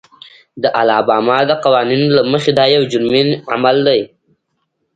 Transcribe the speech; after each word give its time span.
د 0.61 0.63
الاباما 0.81 1.39
د 1.49 1.51
قوانینو 1.63 2.07
له 2.17 2.21
مخې 2.31 2.51
دا 2.59 2.65
یو 2.75 2.83
جرمي 2.91 3.23
عمل 3.53 3.77
و. 3.85 3.87